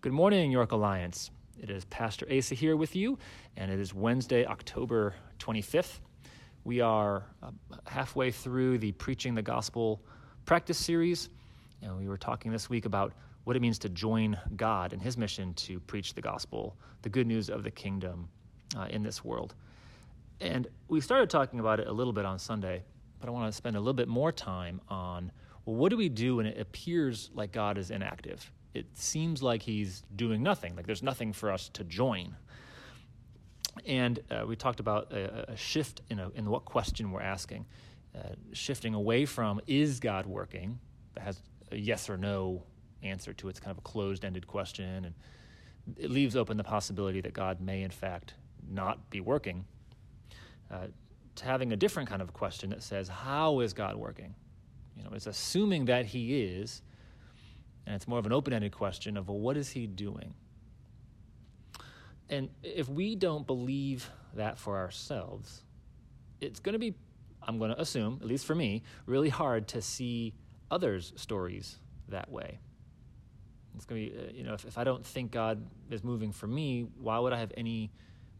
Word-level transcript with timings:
Good 0.00 0.12
morning, 0.12 0.52
York 0.52 0.70
Alliance. 0.70 1.32
It 1.60 1.70
is 1.70 1.84
Pastor 1.86 2.24
Asa 2.32 2.54
here 2.54 2.76
with 2.76 2.94
you, 2.94 3.18
and 3.56 3.68
it 3.68 3.80
is 3.80 3.92
Wednesday, 3.92 4.46
October 4.46 5.16
25th. 5.40 5.98
We 6.62 6.80
are 6.80 7.26
uh, 7.42 7.50
halfway 7.84 8.30
through 8.30 8.78
the 8.78 8.92
Preaching 8.92 9.34
the 9.34 9.42
Gospel 9.42 10.00
practice 10.44 10.78
series, 10.78 11.30
and 11.82 11.98
we 11.98 12.06
were 12.06 12.16
talking 12.16 12.52
this 12.52 12.70
week 12.70 12.84
about 12.86 13.12
what 13.42 13.56
it 13.56 13.60
means 13.60 13.76
to 13.80 13.88
join 13.88 14.38
God 14.54 14.92
in 14.92 15.00
His 15.00 15.18
mission 15.18 15.52
to 15.54 15.80
preach 15.80 16.14
the 16.14 16.22
gospel, 16.22 16.76
the 17.02 17.08
good 17.08 17.26
news 17.26 17.50
of 17.50 17.64
the 17.64 17.70
kingdom 17.72 18.28
uh, 18.76 18.86
in 18.90 19.02
this 19.02 19.24
world. 19.24 19.56
And 20.40 20.68
we 20.86 21.00
started 21.00 21.28
talking 21.28 21.58
about 21.58 21.80
it 21.80 21.88
a 21.88 21.92
little 21.92 22.12
bit 22.12 22.24
on 22.24 22.38
Sunday, 22.38 22.84
but 23.18 23.28
I 23.28 23.32
want 23.32 23.50
to 23.50 23.56
spend 23.56 23.74
a 23.74 23.80
little 23.80 23.94
bit 23.94 24.06
more 24.06 24.30
time 24.30 24.80
on 24.88 25.32
well, 25.64 25.74
what 25.74 25.90
do 25.90 25.96
we 25.96 26.08
do 26.08 26.36
when 26.36 26.46
it 26.46 26.60
appears 26.60 27.30
like 27.34 27.50
God 27.50 27.78
is 27.78 27.90
inactive? 27.90 28.52
It 28.74 28.86
seems 28.94 29.42
like 29.42 29.62
he's 29.62 30.02
doing 30.14 30.42
nothing, 30.42 30.76
like 30.76 30.86
there's 30.86 31.02
nothing 31.02 31.32
for 31.32 31.50
us 31.50 31.68
to 31.70 31.84
join. 31.84 32.36
And 33.86 34.20
uh, 34.30 34.44
we 34.46 34.56
talked 34.56 34.80
about 34.80 35.12
a, 35.12 35.52
a 35.52 35.56
shift 35.56 36.02
in, 36.10 36.18
a, 36.18 36.30
in 36.30 36.50
what 36.50 36.64
question 36.64 37.10
we're 37.10 37.22
asking, 37.22 37.66
uh, 38.16 38.34
shifting 38.52 38.94
away 38.94 39.24
from 39.24 39.60
is 39.66 40.00
God 40.00 40.26
working, 40.26 40.78
that 41.14 41.22
has 41.22 41.42
a 41.70 41.76
yes 41.76 42.10
or 42.10 42.16
no 42.16 42.62
answer 43.02 43.32
to 43.32 43.46
it. 43.46 43.50
It's 43.50 43.60
kind 43.60 43.70
of 43.70 43.78
a 43.78 43.82
closed 43.82 44.24
ended 44.24 44.46
question, 44.46 45.04
and 45.04 45.14
it 45.96 46.10
leaves 46.10 46.36
open 46.36 46.56
the 46.56 46.64
possibility 46.64 47.20
that 47.20 47.32
God 47.32 47.60
may, 47.60 47.82
in 47.82 47.90
fact, 47.90 48.34
not 48.68 49.08
be 49.10 49.20
working, 49.20 49.64
uh, 50.70 50.86
to 51.36 51.44
having 51.44 51.72
a 51.72 51.76
different 51.76 52.08
kind 52.08 52.20
of 52.20 52.32
question 52.32 52.70
that 52.70 52.82
says, 52.82 53.08
How 53.08 53.60
is 53.60 53.72
God 53.72 53.96
working? 53.96 54.34
You 54.96 55.04
know, 55.04 55.10
it's 55.12 55.26
assuming 55.26 55.84
that 55.86 56.06
He 56.06 56.42
is 56.42 56.82
and 57.88 57.96
it's 57.96 58.06
more 58.06 58.18
of 58.18 58.26
an 58.26 58.32
open 58.32 58.52
ended 58.52 58.70
question 58.70 59.16
of, 59.16 59.28
well, 59.28 59.38
what 59.38 59.56
is 59.56 59.70
he 59.70 59.86
doing? 59.86 60.34
And 62.28 62.50
if 62.62 62.86
we 62.86 63.16
don't 63.16 63.46
believe 63.46 64.10
that 64.34 64.58
for 64.58 64.76
ourselves, 64.76 65.62
it's 66.38 66.60
going 66.60 66.74
to 66.74 66.78
be, 66.78 66.94
I'm 67.42 67.58
going 67.58 67.70
to 67.70 67.80
assume, 67.80 68.18
at 68.20 68.28
least 68.28 68.44
for 68.44 68.54
me, 68.54 68.82
really 69.06 69.30
hard 69.30 69.68
to 69.68 69.80
see 69.80 70.34
others' 70.70 71.14
stories 71.16 71.78
that 72.10 72.30
way. 72.30 72.60
It's 73.74 73.86
going 73.86 74.04
to 74.04 74.10
be, 74.10 74.18
uh, 74.18 74.32
you 74.34 74.44
know, 74.44 74.52
if, 74.52 74.66
if 74.66 74.76
I 74.76 74.84
don't 74.84 75.06
think 75.06 75.30
God 75.30 75.66
is 75.90 76.04
moving 76.04 76.30
for 76.30 76.46
me, 76.46 76.84
why 77.00 77.18
would 77.18 77.32
I 77.32 77.38
have 77.38 77.52
any 77.56 77.90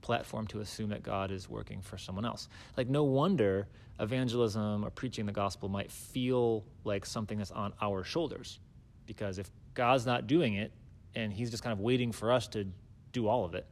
platform 0.03 0.47
to 0.49 0.61
assume 0.61 0.91
that 0.91 1.03
God 1.03 1.31
is 1.31 1.49
working 1.49 1.81
for 1.81 1.97
someone 1.97 2.27
else? 2.27 2.51
Like, 2.77 2.89
no 2.89 3.05
wonder 3.05 3.67
evangelism 3.99 4.85
or 4.85 4.91
preaching 4.91 5.25
the 5.25 5.33
gospel 5.33 5.71
might 5.71 5.91
feel 5.91 6.67
like 6.85 7.07
something 7.07 7.39
that's 7.39 7.51
on 7.51 7.73
our 7.81 8.05
shoulders 8.05 8.61
because 9.09 9.39
if 9.39 9.51
God's 9.75 10.07
not 10.07 10.29
doing 10.29 10.55
it 10.55 10.71
and 11.17 11.33
he's 11.33 11.51
just 11.51 11.65
kind 11.65 11.73
of 11.73 11.81
waiting 11.81 12.13
for 12.13 12.31
us 12.31 12.47
to 12.49 12.69
do 13.11 13.27
all 13.27 13.45
of 13.45 13.55
it, 13.57 13.67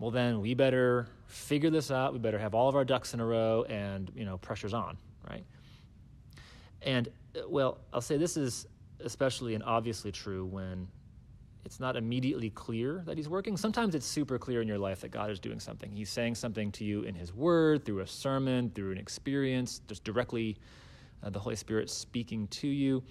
well 0.00 0.10
then 0.10 0.40
we 0.40 0.54
better 0.54 1.06
figure 1.26 1.70
this 1.70 1.92
out. 1.92 2.12
We 2.12 2.18
better 2.18 2.38
have 2.38 2.54
all 2.54 2.68
of 2.68 2.74
our 2.74 2.84
ducks 2.84 3.14
in 3.14 3.20
a 3.20 3.24
row 3.24 3.64
and, 3.68 4.10
you 4.16 4.24
know, 4.24 4.38
pressure's 4.38 4.74
on, 4.74 4.96
right? 5.28 5.44
And 6.82 7.08
uh, 7.36 7.42
well, 7.48 7.78
I'll 7.92 8.00
say 8.00 8.16
this 8.16 8.36
is 8.36 8.66
especially 9.04 9.54
and 9.54 9.62
obviously 9.62 10.10
true 10.10 10.44
when 10.46 10.88
it's 11.64 11.78
not 11.78 11.96
immediately 11.96 12.50
clear 12.50 13.02
that 13.04 13.16
he's 13.18 13.28
working. 13.28 13.56
Sometimes 13.56 13.94
it's 13.94 14.06
super 14.06 14.38
clear 14.38 14.62
in 14.62 14.68
your 14.68 14.78
life 14.78 15.02
that 15.02 15.10
God 15.10 15.30
is 15.30 15.38
doing 15.38 15.60
something. 15.60 15.92
He's 15.92 16.08
saying 16.08 16.34
something 16.34 16.72
to 16.72 16.84
you 16.84 17.02
in 17.02 17.14
his 17.14 17.34
word, 17.34 17.84
through 17.84 18.00
a 18.00 18.06
sermon, 18.06 18.70
through 18.74 18.92
an 18.92 18.98
experience, 18.98 19.82
just 19.86 20.02
directly 20.02 20.56
uh, 21.22 21.30
the 21.30 21.38
Holy 21.38 21.56
Spirit 21.56 21.90
speaking 21.90 22.48
to 22.48 22.66
you. 22.66 23.02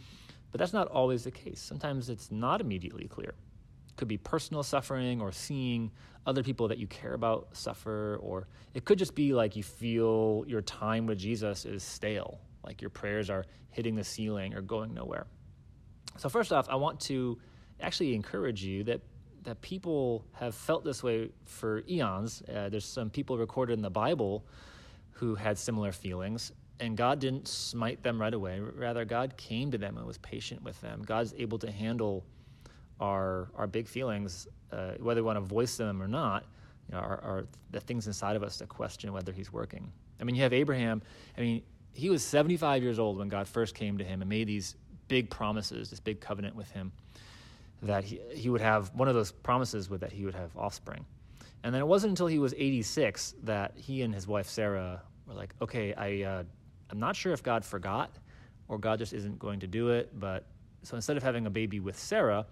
But 0.52 0.60
that's 0.60 0.74
not 0.74 0.88
always 0.88 1.24
the 1.24 1.32
case. 1.32 1.60
Sometimes 1.60 2.10
it's 2.10 2.32
not 2.32 2.62
immediately 2.62 3.08
clear. 3.08 3.30
It 3.90 3.96
could 3.98 4.08
be 4.08 4.18
personal 4.18 4.64
suffering 4.64 5.22
or 5.22 5.32
seeing 5.32 5.92
other 6.26 6.44
people 6.44 6.68
that 6.68 6.78
you 6.78 6.88
care 6.88 7.14
about 7.14 7.50
suffer, 7.54 8.20
or 8.22 8.48
it 8.74 8.86
could 8.86 9.00
just 9.00 9.16
be 9.16 9.34
like 9.34 9.56
you 9.56 9.64
feel 9.64 10.44
your 10.48 10.62
time 10.62 11.06
with 11.06 11.18
Jesus 11.18 11.66
is 11.66 11.84
stale, 11.84 12.40
like 12.64 12.82
your 12.82 12.90
prayers 12.90 13.30
are 13.30 13.46
hitting 13.72 13.96
the 13.96 14.04
ceiling 14.04 14.54
or 14.54 14.62
going 14.62 14.94
nowhere. 14.94 15.28
So, 16.18 16.30
first 16.30 16.52
off, 16.52 16.68
I 16.70 16.76
want 16.76 17.00
to 17.02 17.40
actually 17.80 18.14
encourage 18.16 18.64
you 18.64 18.84
that 18.86 19.02
that 19.44 19.62
people 19.62 20.26
have 20.34 20.54
felt 20.54 20.84
this 20.84 21.02
way 21.02 21.30
for 21.46 21.82
eons. 21.90 22.44
Uh, 22.44 22.70
there's 22.70 22.86
some 22.86 23.10
people 23.10 23.38
recorded 23.38 23.74
in 23.74 23.82
the 23.82 23.90
Bible 23.90 24.46
who 25.12 25.36
had 25.36 25.58
similar 25.58 25.92
feelings, 25.92 26.52
and 26.80 26.96
God 26.96 27.20
didn't 27.20 27.48
smite 27.48 28.02
them 28.04 28.20
right 28.20 28.34
away. 28.34 28.60
Rather, 28.60 29.06
God 29.06 29.36
came 29.38 29.72
to 29.72 29.78
them 29.78 29.98
and 29.98 30.06
was 30.06 30.18
patient 30.20 30.64
with 30.64 30.80
them. 30.82 31.02
God's 31.06 31.34
able 31.38 31.60
to 31.60 31.72
handle 31.72 32.26
our 33.00 33.50
our 33.56 33.68
big 33.68 33.88
feelings, 33.88 34.48
uh, 34.72 34.92
whether 35.00 35.22
we 35.22 35.26
want 35.26 35.38
to 35.38 35.42
voice 35.42 35.78
them 35.78 36.02
or 36.02 36.08
not. 36.08 36.46
You 36.90 36.96
know, 36.96 37.02
are, 37.02 37.22
are 37.22 37.48
the 37.72 37.80
things 37.80 38.08
inside 38.08 38.36
of 38.36 38.44
us 38.44 38.58
that 38.58 38.70
question 38.70 39.14
whether 39.14 39.32
He's 39.32 39.54
working. 39.54 39.92
I 40.20 40.24
mean, 40.24 40.36
you 40.36 40.42
have 40.44 40.54
Abraham. 40.54 41.02
I 41.38 41.42
mean, 41.42 41.62
he 41.94 42.10
was 42.10 42.24
75 42.24 42.84
years 42.84 43.00
old 43.00 43.18
when 43.18 43.30
God 43.30 43.48
first 43.48 43.76
came 43.76 43.98
to 43.98 44.04
him 44.04 44.22
and 44.22 44.30
made 44.30 44.48
these 44.48 44.76
big 45.08 45.30
promises, 45.30 45.90
this 45.90 46.00
big 46.00 46.20
covenant 46.20 46.56
with 46.56 46.70
him, 46.72 46.92
that 47.82 48.04
he, 48.04 48.20
he 48.34 48.50
would 48.50 48.62
have 48.62 48.94
one 48.94 49.08
of 49.08 49.16
those 49.16 49.32
promises 49.32 49.90
was 49.90 50.02
that 50.02 50.12
he 50.12 50.26
would 50.26 50.36
have 50.36 50.56
offspring. 50.58 51.06
And 51.64 51.74
then 51.74 51.82
it 51.82 51.88
wasn't 51.88 52.12
until 52.12 52.28
he 52.28 52.40
was 52.40 52.54
86 52.54 53.36
that 53.44 53.74
he 53.76 54.02
and 54.02 54.14
his 54.14 54.28
wife 54.28 54.48
Sarah 54.48 55.02
were 55.28 55.34
like, 55.34 55.54
okay, 55.62 55.94
I 55.94 56.24
uh, 56.24 56.44
I'm 56.92 57.00
not 57.00 57.16
sure 57.16 57.34
if 57.34 57.44
God 57.44 57.64
forgot 57.64 58.12
or 58.68 58.78
God 58.78 59.00
just 59.00 59.14
isn't 59.14 59.40
going 59.40 59.60
to 59.60 59.68
do 59.68 59.90
it. 59.90 60.18
But 60.20 60.46
so 60.84 60.96
instead 60.96 61.18
of 61.18 61.24
having 61.24 61.46
a 61.46 61.50
baby 61.50 61.80
with 61.80 61.98
Sarah, 61.98 62.46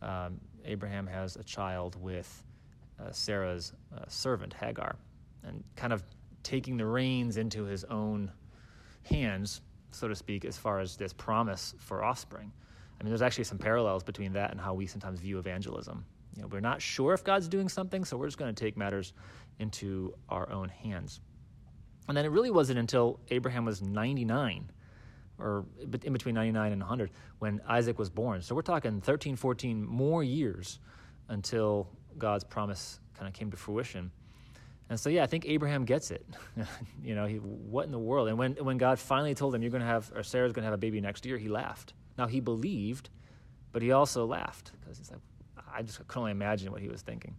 um, 0.00 0.40
Abraham 0.64 1.06
has 1.06 1.36
a 1.36 1.42
child 1.42 2.00
with 2.00 2.42
uh, 3.00 3.10
Sarah's 3.10 3.72
uh, 3.96 4.04
servant, 4.08 4.54
Hagar, 4.54 4.96
and 5.44 5.62
kind 5.76 5.92
of 5.92 6.02
taking 6.42 6.76
the 6.76 6.86
reins 6.86 7.36
into 7.36 7.64
his 7.64 7.84
own 7.84 8.30
hands, 9.02 9.60
so 9.90 10.08
to 10.08 10.14
speak, 10.14 10.44
as 10.44 10.56
far 10.56 10.80
as 10.80 10.96
this 10.96 11.12
promise 11.12 11.74
for 11.78 12.04
offspring. 12.04 12.52
I 13.00 13.04
mean, 13.04 13.10
there's 13.10 13.22
actually 13.22 13.44
some 13.44 13.58
parallels 13.58 14.02
between 14.04 14.32
that 14.34 14.52
and 14.52 14.60
how 14.60 14.74
we 14.74 14.86
sometimes 14.86 15.20
view 15.20 15.38
evangelism. 15.38 16.04
You 16.36 16.42
know, 16.42 16.48
we're 16.48 16.60
not 16.60 16.80
sure 16.80 17.12
if 17.12 17.24
God's 17.24 17.48
doing 17.48 17.68
something, 17.68 18.04
so 18.04 18.16
we're 18.16 18.26
just 18.26 18.38
going 18.38 18.54
to 18.54 18.64
take 18.64 18.76
matters 18.76 19.12
into 19.58 20.14
our 20.28 20.50
own 20.50 20.68
hands. 20.68 21.20
And 22.08 22.16
then 22.16 22.24
it 22.24 22.30
really 22.30 22.50
wasn't 22.50 22.78
until 22.78 23.20
Abraham 23.30 23.64
was 23.64 23.80
99 23.80 24.70
or 25.38 25.64
in 25.80 26.12
between 26.12 26.34
99 26.34 26.72
and 26.72 26.80
100 26.80 27.10
when 27.38 27.60
Isaac 27.66 27.98
was 27.98 28.10
born. 28.10 28.42
So 28.42 28.54
we're 28.54 28.62
talking 28.62 29.00
13, 29.00 29.36
14 29.36 29.84
more 29.84 30.22
years 30.22 30.78
until 31.28 31.88
God's 32.18 32.44
promise 32.44 33.00
kind 33.14 33.28
of 33.28 33.34
came 33.34 33.50
to 33.50 33.56
fruition. 33.56 34.10
And 34.88 35.00
so, 35.00 35.08
yeah, 35.08 35.22
I 35.22 35.26
think 35.26 35.46
Abraham 35.46 35.84
gets 35.84 36.10
it. 36.10 36.24
you 37.02 37.14
know, 37.14 37.26
he, 37.26 37.36
what 37.36 37.86
in 37.86 37.92
the 37.92 37.98
world? 37.98 38.28
And 38.28 38.36
when, 38.36 38.52
when 38.56 38.78
God 38.78 38.98
finally 38.98 39.34
told 39.34 39.54
him, 39.54 39.62
you're 39.62 39.70
going 39.70 39.80
to 39.80 39.86
have, 39.86 40.12
or 40.14 40.22
Sarah's 40.22 40.52
going 40.52 40.64
to 40.64 40.66
have 40.66 40.74
a 40.74 40.78
baby 40.78 41.00
next 41.00 41.24
year, 41.24 41.38
he 41.38 41.48
laughed. 41.48 41.94
Now, 42.18 42.26
he 42.26 42.40
believed, 42.40 43.08
but 43.72 43.80
he 43.80 43.92
also 43.92 44.26
laughed 44.26 44.72
because 44.80 44.98
he's 44.98 45.10
like, 45.10 45.20
I 45.74 45.82
just 45.82 46.06
could 46.06 46.18
only 46.18 46.32
imagine 46.32 46.70
what 46.70 46.82
he 46.82 46.88
was 46.88 47.00
thinking. 47.00 47.34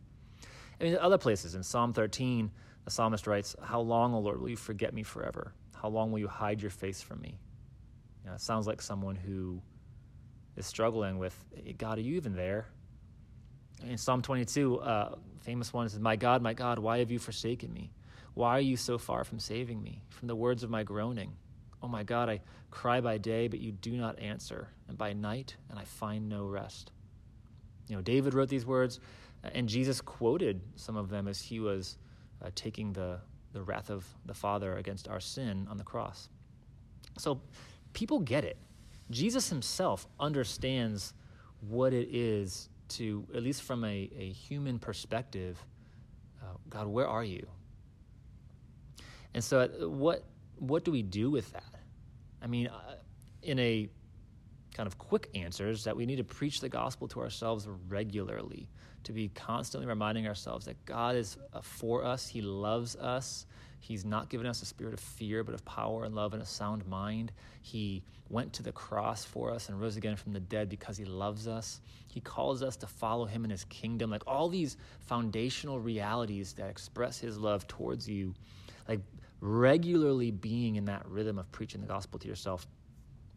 I 0.79 0.83
mean, 0.83 0.97
other 0.97 1.17
places 1.17 1.53
in 1.53 1.63
Psalm 1.63 1.93
13, 1.93 2.49
the 2.85 2.91
psalmist 2.91 3.27
writes, 3.27 3.55
How 3.61 3.79
long, 3.79 4.13
O 4.13 4.19
Lord, 4.19 4.41
will 4.41 4.49
you 4.49 4.57
forget 4.57 4.93
me 4.93 5.03
forever? 5.03 5.53
How 5.75 5.89
long 5.89 6.11
will 6.11 6.19
you 6.19 6.27
hide 6.27 6.61
your 6.61 6.71
face 6.71 7.01
from 7.01 7.21
me? 7.21 7.37
You 8.23 8.29
know, 8.29 8.35
it 8.35 8.41
sounds 8.41 8.67
like 8.67 8.81
someone 8.81 9.15
who 9.15 9.61
is 10.55 10.65
struggling 10.65 11.17
with, 11.17 11.37
God, 11.77 11.97
are 11.97 12.01
you 12.01 12.15
even 12.15 12.35
there? 12.35 12.67
In 13.85 13.97
Psalm 13.97 14.21
22, 14.21 14.79
uh, 14.79 15.15
famous 15.41 15.73
one 15.73 15.89
says, 15.89 15.99
My 15.99 16.15
God, 16.15 16.41
my 16.41 16.53
God, 16.53 16.79
why 16.79 16.99
have 16.99 17.11
you 17.11 17.19
forsaken 17.19 17.73
me? 17.73 17.91
Why 18.33 18.57
are 18.57 18.61
you 18.61 18.77
so 18.77 18.97
far 18.97 19.23
from 19.23 19.39
saving 19.39 19.81
me? 19.81 20.01
From 20.09 20.27
the 20.27 20.35
words 20.35 20.63
of 20.63 20.69
my 20.69 20.83
groaning. 20.83 21.33
Oh 21.81 21.87
my 21.87 22.03
God, 22.03 22.29
I 22.29 22.41
cry 22.71 23.01
by 23.01 23.17
day, 23.17 23.47
but 23.47 23.59
you 23.59 23.71
do 23.71 23.91
not 23.91 24.17
answer, 24.19 24.69
and 24.87 24.97
by 24.97 25.13
night, 25.13 25.55
and 25.69 25.77
I 25.77 25.83
find 25.83 26.29
no 26.29 26.45
rest. 26.45 26.91
You 27.87 27.97
know, 27.97 28.01
David 28.01 28.33
wrote 28.33 28.47
these 28.47 28.65
words, 28.65 28.99
and 29.43 29.67
Jesus 29.67 29.99
quoted 29.99 30.61
some 30.75 30.95
of 30.95 31.09
them 31.09 31.27
as 31.27 31.41
he 31.41 31.59
was 31.59 31.97
uh, 32.43 32.49
taking 32.55 32.93
the, 32.93 33.19
the 33.53 33.61
wrath 33.61 33.89
of 33.89 34.05
the 34.25 34.33
Father 34.33 34.77
against 34.77 35.07
our 35.07 35.19
sin 35.19 35.67
on 35.69 35.77
the 35.77 35.83
cross. 35.83 36.29
So 37.17 37.41
people 37.93 38.19
get 38.19 38.43
it. 38.43 38.57
Jesus 39.11 39.49
himself 39.49 40.07
understands 40.19 41.13
what 41.61 41.93
it 41.93 42.09
is 42.13 42.69
to, 42.89 43.25
at 43.35 43.43
least 43.43 43.63
from 43.63 43.83
a, 43.83 44.09
a 44.17 44.31
human 44.31 44.79
perspective, 44.79 45.63
uh, 46.41 46.45
God, 46.69 46.87
where 46.87 47.07
are 47.07 47.23
you? 47.23 47.45
And 49.33 49.43
so, 49.43 49.61
uh, 49.61 49.89
what 49.89 50.23
what 50.59 50.85
do 50.85 50.91
we 50.91 51.01
do 51.01 51.31
with 51.31 51.51
that? 51.53 51.81
I 52.41 52.47
mean, 52.47 52.67
uh, 52.67 52.95
in 53.41 53.59
a 53.59 53.89
kind 54.73 54.87
of 54.87 54.97
quick 54.97 55.29
answers 55.35 55.83
that 55.83 55.95
we 55.95 56.05
need 56.05 56.17
to 56.17 56.23
preach 56.23 56.61
the 56.61 56.69
gospel 56.69 57.07
to 57.09 57.19
ourselves 57.19 57.67
regularly, 57.87 58.69
to 59.03 59.13
be 59.13 59.29
constantly 59.29 59.87
reminding 59.87 60.27
ourselves 60.27 60.65
that 60.65 60.83
God 60.85 61.15
is 61.15 61.37
uh, 61.53 61.61
for 61.61 62.03
us, 62.03 62.27
He 62.27 62.41
loves 62.41 62.95
us. 62.95 63.45
He's 63.79 64.05
not 64.05 64.29
given 64.29 64.47
us 64.47 64.61
a 64.61 64.65
spirit 64.65 64.93
of 64.93 64.99
fear, 65.01 65.43
but 65.43 65.53
of 65.53 65.65
power 65.65 66.05
and 66.05 66.15
love 66.15 66.33
and 66.33 66.41
a 66.41 66.45
sound 66.45 66.87
mind. 66.87 67.33
He 67.61 68.03
went 68.29 68.53
to 68.53 68.63
the 68.63 68.71
cross 68.71 69.25
for 69.25 69.51
us 69.51 69.67
and 69.67 69.79
rose 69.79 69.97
again 69.97 70.15
from 70.15 70.31
the 70.31 70.39
dead 70.39 70.69
because 70.69 70.95
He 70.97 71.03
loves 71.03 71.47
us. 71.47 71.81
He 72.07 72.21
calls 72.21 72.63
us 72.63 72.77
to 72.77 72.87
follow 72.87 73.25
Him 73.25 73.43
in 73.43 73.51
His 73.51 73.65
kingdom. 73.65 74.09
Like 74.09 74.23
all 74.25 74.47
these 74.47 74.77
foundational 75.01 75.79
realities 75.81 76.53
that 76.53 76.69
express 76.69 77.19
His 77.19 77.37
love 77.37 77.67
towards 77.67 78.07
you, 78.07 78.33
like 78.87 79.01
regularly 79.41 80.31
being 80.31 80.77
in 80.77 80.85
that 80.85 81.05
rhythm 81.05 81.37
of 81.37 81.51
preaching 81.51 81.81
the 81.81 81.87
gospel 81.87 82.17
to 82.17 82.27
yourself 82.29 82.65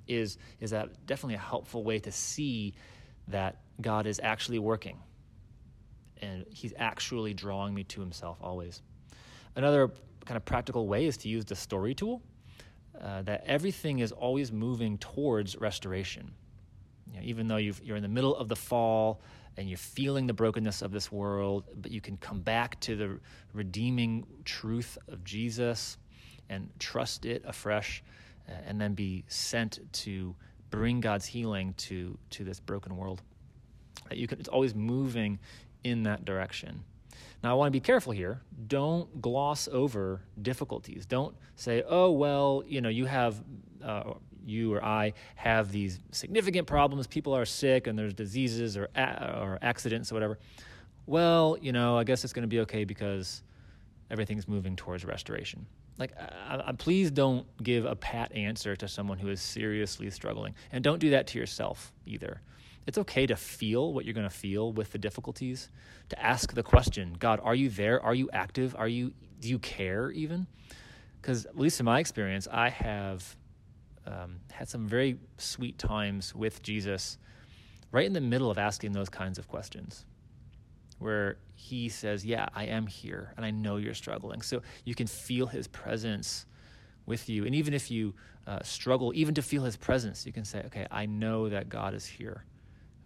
is 0.07 0.39
is 0.61 0.71
that 0.71 1.05
definitely 1.07 1.35
a 1.35 1.39
helpful 1.39 1.83
way 1.83 1.99
to 1.99 2.13
see 2.13 2.75
that 3.27 3.57
God 3.81 4.07
is 4.07 4.21
actually 4.23 4.61
working 4.61 5.01
and 6.23 6.45
he's 6.51 6.75
actually 6.79 7.35
drawing 7.35 7.75
me 7.75 7.85
to 7.85 8.01
himself 8.01 8.39
always. 8.41 8.83
Another 9.55 9.91
kind 10.25 10.37
of 10.37 10.45
practical 10.45 10.87
way 10.87 11.07
is 11.07 11.17
to 11.19 11.29
use 11.29 11.45
the 11.45 11.57
story 11.57 11.95
tool. 11.95 12.23
Uh, 13.01 13.21
that 13.23 13.45
everything 13.47 13.99
is 13.99 14.11
always 14.11 14.51
moving 14.51 14.97
towards 14.97 15.57
restoration. 15.57 16.33
You 17.13 17.19
know, 17.19 17.27
even 17.27 17.47
though 17.47 17.59
you 17.59 17.75
are 17.91 17.97
in 17.97 18.03
the 18.03 18.09
middle 18.09 18.35
of 18.35 18.49
the 18.49 18.57
fall 18.57 19.21
and 19.59 19.69
you're 19.69 19.77
feeling 19.77 20.27
the 20.27 20.33
brokenness 20.33 20.81
of 20.81 20.93
this 20.93 21.13
world, 21.13 21.65
but 21.77 21.91
you 21.91 22.01
can 22.01 22.17
come 22.17 22.41
back 22.41 22.81
to 22.81 22.97
the 22.97 23.21
redeeming 23.53 24.27
truth 24.47 24.97
of 25.09 25.25
Jesus 25.25 25.99
and 26.49 26.71
trust 26.79 27.27
it 27.27 27.43
afresh 27.47 28.03
uh, 28.49 28.53
and 28.67 28.81
then 28.81 28.95
be 28.95 29.25
sent 29.29 29.81
to 29.93 30.35
bring 30.71 31.01
God's 31.01 31.27
healing 31.27 31.75
to 31.77 32.17
to 32.31 32.45
this 32.45 32.61
broken 32.61 32.97
world. 32.97 33.23
You 34.11 34.27
can, 34.27 34.39
it's 34.39 34.49
always 34.49 34.75
moving 34.75 35.39
in 35.87 36.03
that 36.03 36.25
direction. 36.25 36.85
Now, 37.43 37.53
I 37.53 37.55
want 37.55 37.69
to 37.69 37.73
be 37.73 37.81
careful 37.81 38.13
here. 38.13 38.41
Don't 38.67 39.21
gloss 39.21 39.69
over 39.71 40.21
difficulties. 40.41 41.07
Don't 41.07 41.35
say, 41.55 41.83
"Oh, 41.87 42.11
well, 42.11 42.63
you 42.67 42.81
know, 42.81 42.89
you 42.89 43.07
have." 43.07 43.43
Uh, 43.83 44.15
you 44.49 44.73
or 44.73 44.85
I 44.85 45.13
have 45.35 45.73
these 45.73 45.99
significant 46.13 46.69
problems. 46.69 47.09
People 47.09 47.35
are 47.35 47.45
sick, 47.45 47.89
and 47.89 47.99
there's 47.99 48.15
diseases 48.15 48.77
or 48.77 48.89
or 48.97 49.59
accidents 49.61 50.13
or 50.13 50.15
whatever. 50.15 50.39
Well, 51.07 51.57
you 51.61 51.73
know, 51.73 51.99
I 51.99 52.05
guess 52.05 52.23
it's 52.23 52.33
going 52.33 52.45
to 52.45 52.49
be 52.49 52.61
okay 52.61 52.85
because 52.85 53.43
everything's 54.09 54.47
moving 54.47 54.77
towards 54.77 55.05
restoration 55.05 55.67
like 55.99 56.13
please 56.79 57.11
don't 57.11 57.47
give 57.63 57.85
a 57.85 57.97
pat 57.97 58.33
answer 58.33 58.77
to 58.77 58.89
someone 58.89 59.19
who 59.19 59.29
is 59.29 59.41
seriously 59.41 60.11
struggling 60.11 60.55
and 60.73 60.83
don't 60.85 60.99
do 60.99 61.11
that 61.11 61.27
to 61.27 61.39
yourself 61.39 61.93
either 62.07 62.41
it's 62.87 62.99
okay 62.99 63.27
to 63.27 63.37
feel 63.37 63.93
what 63.93 64.05
you're 64.05 64.15
going 64.15 64.29
to 64.29 64.35
feel 64.35 64.73
with 64.73 64.93
the 64.93 64.99
difficulties 64.99 65.71
to 66.09 66.23
ask 66.23 66.55
the 66.55 66.63
question 66.63 67.17
god 67.19 67.41
are 67.43 67.55
you 67.55 67.69
there 67.69 68.03
are 68.03 68.15
you 68.15 68.29
active 68.33 68.75
are 68.79 68.89
you 68.89 69.13
do 69.41 69.49
you 69.49 69.59
care 69.59 70.11
even 70.11 70.47
because 71.21 71.47
at 71.47 71.59
least 71.59 71.81
in 71.81 71.87
my 71.87 71.99
experience 71.99 72.47
i 72.51 72.69
have 72.69 73.37
um, 74.07 74.37
had 74.53 74.69
some 74.69 74.87
very 74.87 75.19
sweet 75.37 75.79
times 75.79 76.35
with 76.35 76.63
jesus 76.63 77.19
right 77.91 78.07
in 78.07 78.13
the 78.13 78.21
middle 78.21 78.51
of 78.51 78.59
asking 78.59 78.93
those 78.93 79.09
kinds 79.09 79.39
of 79.39 79.49
questions 79.49 80.05
where 80.99 81.37
he 81.55 81.89
says, 81.89 82.25
Yeah, 82.25 82.49
I 82.55 82.65
am 82.65 82.87
here 82.87 83.33
and 83.37 83.45
I 83.45 83.51
know 83.51 83.77
you're 83.77 83.95
struggling. 83.95 84.43
So 84.43 84.63
you 84.85 84.95
can 84.95 85.07
feel 85.07 85.47
his 85.47 85.67
presence 85.67 86.47
with 87.07 87.29
you. 87.29 87.45
And 87.45 87.55
even 87.55 87.75
if 87.75 87.91
you 87.91 88.15
uh, 88.47 88.61
struggle, 88.63 89.13
even 89.15 89.35
to 89.35 89.43
feel 89.43 89.65
his 89.65 89.77
presence, 89.77 90.27
you 90.27 90.33
can 90.33 90.45
say, 90.45 90.63
Okay, 90.67 90.87
I 90.91 91.07
know 91.07 91.49
that 91.49 91.69
God 91.69 91.95
is 91.95 92.07
here. 92.07 92.45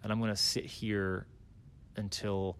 And 0.03 0.11
I'm 0.11 0.19
going 0.19 0.31
to 0.31 0.41
sit 0.41 0.65
here 0.65 1.27
until 1.95 2.57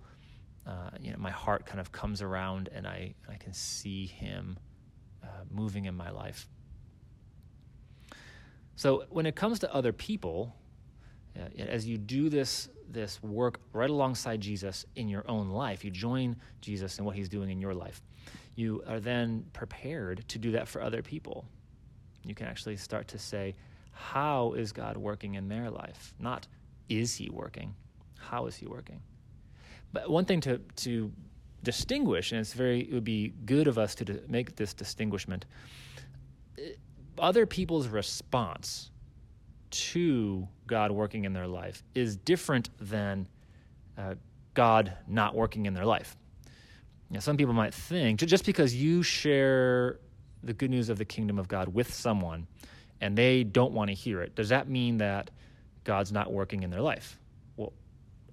uh, 0.68 0.92
you 1.00 1.12
know, 1.12 1.18
my 1.18 1.32
heart 1.32 1.66
kind 1.66 1.80
of 1.80 1.92
comes 1.92 2.22
around 2.22 2.70
and 2.74 2.88
I, 2.88 3.16
I 3.28 3.36
can 3.36 3.54
see 3.54 4.06
him 4.06 4.60
uh, 5.24 5.28
moving 5.50 5.86
in 5.86 5.96
my 5.96 6.12
life. 6.12 6.48
So 8.76 9.06
when 9.10 9.26
it 9.26 9.36
comes 9.36 9.60
to 9.60 9.74
other 9.74 9.92
people, 9.92 10.56
uh, 11.36 11.46
as 11.58 11.88
you 11.88 11.98
do 11.98 12.30
this 12.30 12.70
this 12.92 13.22
work 13.24 13.60
right 13.74 13.90
alongside 13.90 14.42
Jesus 14.42 14.86
in 14.96 15.08
your 15.08 15.24
own 15.30 15.50
life. 15.50 15.84
You 15.84 15.92
join 15.92 16.36
Jesus 16.62 17.00
in 17.00 17.06
what 17.06 17.16
he's 17.16 17.30
doing 17.30 17.50
in 17.50 17.60
your 17.60 17.74
life. 17.74 18.02
You 18.56 18.84
are 18.88 19.00
then 19.00 19.46
prepared 19.54 20.28
to 20.30 20.38
do 20.38 20.52
that 20.52 20.68
for 20.68 20.82
other 20.82 21.02
people. 21.02 21.46
You 22.24 22.36
can 22.36 22.48
actually 22.48 22.78
start 22.78 23.08
to 23.10 23.20
say, 23.20 23.56
How 23.92 24.54
is 24.54 24.72
God 24.72 24.98
working 24.98 25.36
in 25.36 25.48
their 25.48 25.70
life? 25.70 26.14
Not, 26.20 26.48
Is 26.92 27.16
he 27.16 27.30
working? 27.30 27.74
How 28.20 28.48
is 28.48 28.56
he 28.58 28.68
working? 28.68 29.02
But 29.94 30.10
one 30.10 30.26
thing 30.26 30.42
to, 30.42 30.58
to 30.58 31.12
distinguish, 31.64 32.34
and 32.34 32.42
it's 32.42 32.54
very, 32.54 32.82
it 32.82 32.94
would 32.94 33.06
be 33.06 33.34
good 33.46 33.68
of 33.68 33.78
us 33.78 33.96
to 33.96 34.22
make 34.28 34.58
this 34.58 34.74
distinguishment. 34.74 35.46
Eh, 36.58 36.74
other 37.18 37.46
people's 37.46 37.88
response 37.88 38.92
to 39.70 40.48
God 40.68 40.92
working 40.92 41.24
in 41.24 41.32
their 41.32 41.48
life 41.48 41.82
is 41.96 42.18
different 42.18 42.70
than 42.80 43.26
uh, 43.98 44.16
God 44.54 44.92
not 45.08 45.34
working 45.34 45.66
in 45.66 45.74
their 45.74 45.86
life. 45.86 46.18
Now, 47.10 47.20
some 47.20 47.38
people 47.38 47.54
might 47.54 47.74
think 47.74 48.20
just 48.20 48.46
because 48.46 48.76
you 48.76 49.02
share 49.02 50.00
the 50.44 50.54
good 50.54 50.70
news 50.70 50.90
of 50.90 50.98
the 50.98 51.06
kingdom 51.06 51.40
of 51.40 51.48
God 51.48 51.74
with 51.74 51.94
someone 51.94 52.48
and 53.00 53.18
they 53.18 53.46
don't 53.46 53.72
want 53.72 53.90
to 53.90 53.94
hear 53.94 54.22
it, 54.22 54.36
does 54.36 54.50
that 54.50 54.68
mean 54.68 54.98
that 54.98 55.32
God's 55.84 56.12
not 56.12 56.32
working 56.32 56.64
in 56.64 56.70
their 56.70 56.82
life? 56.82 57.20
Well, 57.58 57.74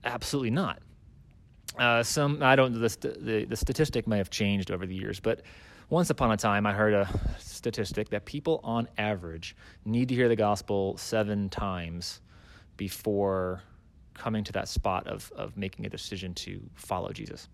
absolutely 0.05 0.51
not. 0.51 0.81
Uh, 1.79 2.03
some 2.03 2.43
I 2.43 2.57
don't 2.57 2.73
the, 2.73 2.89
the 3.21 3.45
the 3.45 3.57
statistic 3.57 4.07
may 4.07 4.19
have 4.19 4.31
changed 4.31 4.71
over 4.71 4.87
the 4.87 4.95
years, 4.95 5.21
but 5.21 5.43
once 5.91 6.11
upon 6.11 6.31
a 6.33 6.37
time, 6.37 6.67
I 6.67 6.73
heard 6.73 6.93
a 6.93 7.09
statistic 7.39 8.11
that 8.11 8.27
people 8.27 8.61
on 8.63 8.89
average 8.99 9.57
need 9.87 10.09
to 10.11 10.15
hear 10.15 10.29
the 10.29 10.37
gospel 10.37 10.99
seven 10.99 11.49
times 11.49 12.21
before 12.77 13.63
coming 14.13 14.45
to 14.45 14.53
that 14.53 14.69
spot 14.69 15.07
of, 15.07 15.33
of 15.35 15.57
making 15.57 15.87
a 15.87 15.89
decision 15.89 16.35
to 16.35 16.61
follow 16.75 17.11
Jesus. 17.11 17.49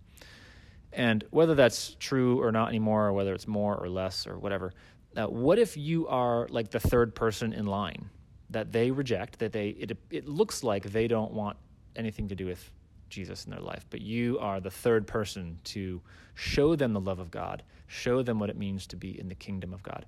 And 0.93 1.25
whether 1.31 1.55
that's 1.55 1.97
true 2.01 2.43
or 2.43 2.51
not 2.51 2.71
anymore, 2.71 3.07
or 3.07 3.13
whether 3.13 3.35
it's 3.35 3.47
more 3.47 3.77
or 3.77 3.89
less 3.89 4.27
or 4.27 4.37
whatever, 4.39 4.73
uh, 5.17 5.27
what 5.27 5.61
if 5.61 5.77
you 5.77 6.09
are 6.09 6.49
like 6.51 6.71
the 6.71 6.81
third 6.81 7.15
person 7.15 7.53
in 7.53 7.67
line 7.67 8.11
that 8.55 8.73
they 8.73 8.91
reject, 8.91 9.39
that 9.41 9.53
they 9.53 9.69
it, 9.69 9.97
it 10.11 10.27
looks 10.27 10.65
like 10.65 10.85
they 10.85 11.07
don't 11.07 11.33
want 11.33 11.57
anything 11.97 12.29
to 12.29 12.35
do 12.35 12.47
with 12.47 12.71
Jesus 13.11 13.45
in 13.45 13.51
their 13.51 13.61
life, 13.61 13.87
but 13.91 14.01
you 14.01 14.39
are 14.41 14.61
the 14.61 14.71
third 14.71 15.07
person 15.07 15.59
to 15.65 16.01
show 16.35 16.75
them 16.75 16.93
the 16.93 17.01
love 17.01 17.19
of 17.19 17.31
God, 17.31 17.63
show 17.87 18.23
them 18.23 18.39
what 18.39 18.51
it 18.51 18.57
means 18.57 18.87
to 18.89 18.97
be 18.97 19.19
in 19.19 19.29
the 19.29 19.35
kingdom 19.35 19.73
of 19.73 19.83
God, 19.83 20.07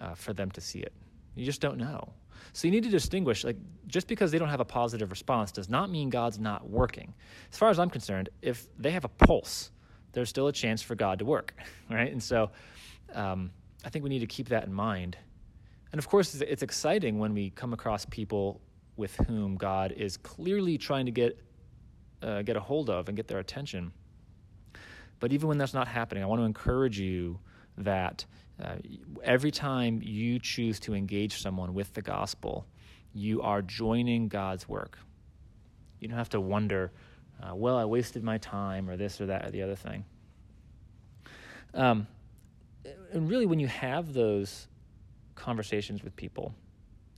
uh, 0.00 0.14
for 0.14 0.32
them 0.32 0.50
to 0.52 0.60
see 0.60 0.80
it. 0.80 0.92
You 1.34 1.44
just 1.44 1.60
don't 1.60 1.78
know. 1.78 2.12
So 2.52 2.66
you 2.66 2.72
need 2.72 2.84
to 2.84 2.90
distinguish, 2.90 3.44
like, 3.44 3.56
just 3.86 4.08
because 4.08 4.32
they 4.32 4.38
don't 4.38 4.48
have 4.48 4.60
a 4.60 4.64
positive 4.64 5.10
response 5.10 5.52
does 5.52 5.68
not 5.68 5.90
mean 5.90 6.10
God's 6.10 6.38
not 6.38 6.68
working. 6.68 7.12
As 7.52 7.58
far 7.58 7.70
as 7.70 7.78
I'm 7.78 7.90
concerned, 7.90 8.30
if 8.42 8.66
they 8.78 8.90
have 8.90 9.04
a 9.04 9.08
pulse, 9.08 9.70
there's 10.12 10.28
still 10.28 10.48
a 10.48 10.52
chance 10.52 10.82
for 10.82 10.94
God 10.94 11.18
to 11.18 11.24
work, 11.24 11.54
right? 11.90 12.10
And 12.10 12.22
so 12.22 12.50
um, 13.14 13.50
I 13.84 13.90
think 13.90 14.02
we 14.02 14.08
need 14.08 14.20
to 14.20 14.26
keep 14.26 14.48
that 14.48 14.64
in 14.64 14.72
mind. 14.72 15.16
And 15.92 15.98
of 15.98 16.08
course, 16.08 16.34
it's 16.34 16.62
exciting 16.62 17.18
when 17.18 17.32
we 17.32 17.50
come 17.50 17.72
across 17.72 18.04
people 18.04 18.60
with 18.96 19.14
whom 19.28 19.56
God 19.56 19.92
is 19.92 20.16
clearly 20.16 20.78
trying 20.78 21.06
to 21.06 21.12
get 21.12 21.38
uh, 22.22 22.42
get 22.42 22.56
a 22.56 22.60
hold 22.60 22.88
of 22.90 23.08
and 23.08 23.16
get 23.16 23.28
their 23.28 23.38
attention. 23.38 23.92
But 25.20 25.32
even 25.32 25.48
when 25.48 25.58
that's 25.58 25.74
not 25.74 25.88
happening, 25.88 26.22
I 26.22 26.26
want 26.26 26.40
to 26.40 26.44
encourage 26.44 26.98
you 26.98 27.38
that 27.78 28.24
uh, 28.62 28.76
every 29.22 29.50
time 29.50 30.00
you 30.02 30.38
choose 30.38 30.80
to 30.80 30.94
engage 30.94 31.40
someone 31.40 31.74
with 31.74 31.92
the 31.92 32.02
gospel, 32.02 32.66
you 33.12 33.42
are 33.42 33.62
joining 33.62 34.28
God's 34.28 34.68
work. 34.68 34.98
You 36.00 36.08
don't 36.08 36.16
have 36.16 36.30
to 36.30 36.40
wonder, 36.40 36.92
uh, 37.42 37.54
well, 37.54 37.76
I 37.76 37.84
wasted 37.84 38.22
my 38.22 38.38
time 38.38 38.88
or 38.88 38.96
this 38.96 39.20
or 39.20 39.26
that 39.26 39.46
or 39.46 39.50
the 39.50 39.62
other 39.62 39.76
thing. 39.76 40.04
Um, 41.74 42.06
and 43.12 43.28
really, 43.28 43.46
when 43.46 43.58
you 43.58 43.66
have 43.66 44.12
those 44.12 44.68
conversations 45.36 46.02
with 46.02 46.16
people, 46.16 46.54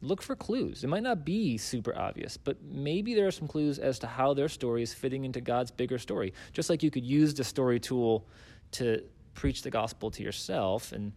look 0.02 0.22
for 0.22 0.36
clues. 0.36 0.84
It 0.84 0.88
might 0.88 1.02
not 1.02 1.24
be 1.24 1.56
super 1.56 1.96
obvious, 1.96 2.36
but 2.36 2.62
maybe 2.62 3.14
there 3.14 3.26
are 3.26 3.32
some 3.32 3.48
clues 3.48 3.78
as 3.78 3.98
to 4.00 4.06
how 4.06 4.34
their 4.34 4.48
story 4.48 4.82
is 4.82 4.92
fitting 4.92 5.24
into 5.24 5.40
God's 5.40 5.70
bigger 5.70 5.98
story. 5.98 6.32
Just 6.52 6.70
like 6.70 6.82
you 6.82 6.90
could 6.90 7.04
use 7.04 7.34
the 7.34 7.44
story 7.44 7.80
tool 7.80 8.26
to 8.72 9.02
preach 9.34 9.62
the 9.62 9.70
gospel 9.70 10.10
to 10.10 10.22
yourself 10.22 10.92
and 10.92 11.12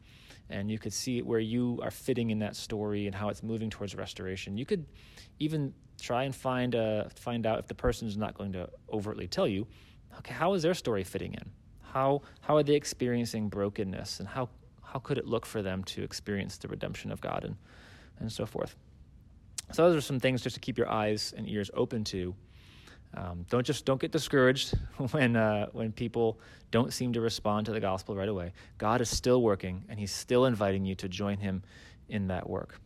and 0.50 0.70
you 0.70 0.77
could 0.77 0.91
see 0.91 1.22
where 1.22 1.39
you 1.39 1.79
are 1.81 1.91
fitting 1.91 2.29
in 2.29 2.39
that 2.39 2.58
story 2.58 3.08
and 3.08 3.15
how 3.15 3.29
it's 3.29 3.41
moving 3.41 3.70
towards 3.70 3.96
restoration. 3.96 4.58
You 4.58 4.65
could 4.65 4.86
even 5.39 5.74
try 6.00 6.24
and 6.24 6.36
find 6.36 6.75
uh, 6.75 7.05
find 7.15 7.46
out 7.46 7.60
if 7.60 7.67
the 7.67 7.74
person 7.74 8.08
is 8.08 8.17
not 8.17 8.34
going 8.34 8.51
to 8.53 8.70
overtly 8.91 9.27
tell 9.27 9.48
you, 9.48 9.65
okay, 10.17 10.34
how 10.34 10.53
is 10.53 10.62
their 10.62 10.74
story 10.74 11.03
fitting 11.03 11.34
in? 11.34 11.51
How 11.81 12.22
how 12.41 12.58
are 12.58 12.63
they 12.63 12.75
experiencing 12.75 13.48
brokenness 13.48 14.20
and 14.20 14.27
how 14.27 14.50
how 14.91 15.00
could 15.00 15.17
it 15.17 15.25
look 15.25 15.45
for 15.45 15.62
them 15.62 15.83
to 15.86 16.03
experience 16.03 16.57
the 16.57 16.67
redemption 16.67 17.12
of 17.12 17.21
God 17.21 17.43
and 17.45 17.55
and 18.21 18.31
so 18.31 18.45
forth. 18.45 18.75
So 19.71 19.88
those 19.88 19.95
are 19.95 20.01
some 20.01 20.19
things 20.19 20.41
just 20.41 20.53
to 20.55 20.60
keep 20.60 20.77
your 20.77 20.89
eyes 20.89 21.33
and 21.36 21.50
ears 21.50 21.71
open 21.74 22.03
to. 22.05 22.36
Um, 23.13 23.45
don't 23.50 23.65
just 23.65 23.86
don't 23.86 24.00
get 24.00 24.12
discouraged 24.12 24.74
when 25.12 25.36
uh, 25.36 25.67
when 25.74 25.91
people 25.91 26.39
don't 26.71 26.93
seem 26.93 27.13
to 27.13 27.21
respond 27.21 27.65
to 27.65 27.74
the 27.74 27.79
gospel 27.79 28.15
right 28.15 28.29
away. 28.29 28.53
God 28.77 29.01
is 29.01 29.10
still 29.10 29.41
working, 29.41 29.83
and 29.89 30.00
He's 30.00 30.12
still 30.12 30.45
inviting 30.45 30.86
you 30.86 30.95
to 30.95 31.10
join 31.10 31.38
Him 31.38 31.63
in 32.07 32.27
that 32.27 32.50
work. 32.50 32.79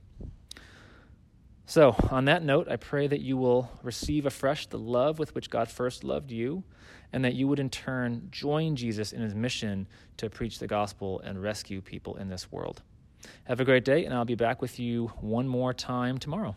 So, 1.68 1.96
on 2.12 2.26
that 2.26 2.44
note, 2.44 2.68
I 2.70 2.76
pray 2.76 3.08
that 3.08 3.22
you 3.22 3.38
will 3.38 3.72
receive 3.82 4.28
afresh 4.28 4.68
the 4.68 4.78
love 4.78 5.18
with 5.18 5.34
which 5.34 5.50
God 5.50 5.68
first 5.68 6.04
loved 6.04 6.32
you, 6.32 6.64
and 7.12 7.26
that 7.26 7.34
you 7.34 7.48
would 7.48 7.60
in 7.60 7.72
turn 7.72 8.28
join 8.30 8.76
Jesus 8.76 9.12
in 9.12 9.22
his 9.22 9.34
mission 9.34 9.88
to 10.18 10.30
preach 10.30 10.60
the 10.60 10.68
gospel 10.68 11.22
and 11.22 11.42
rescue 11.42 11.82
people 11.82 12.18
in 12.18 12.30
this 12.30 12.52
world. 12.52 12.84
Have 13.46 13.60
a 13.60 13.66
great 13.66 13.84
day, 13.84 14.06
and 14.06 14.14
I'll 14.14 14.26
be 14.26 14.36
back 14.36 14.62
with 14.62 14.80
you 14.80 15.08
one 15.22 15.48
more 15.48 15.74
time 15.74 16.20
tomorrow. 16.20 16.56